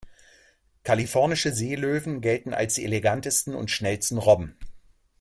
Kalifornische 0.81 1.53
Seelöwen 1.53 2.21
gelten 2.21 2.55
als 2.55 2.73
die 2.73 2.85
elegantesten 2.85 3.53
und 3.53 3.69
schnellsten 3.69 4.17
Robben. 4.17 4.55